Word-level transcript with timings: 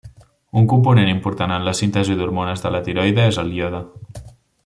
Un 0.61 0.63
component 0.71 1.11
important 1.15 1.53
en 1.57 1.67
la 1.67 1.75
síntesi 1.81 2.17
d'hormones 2.21 2.65
de 2.65 2.73
la 2.77 2.83
tiroide 2.89 3.29
és 3.35 3.39
el 3.45 3.53
iode. 3.61 3.87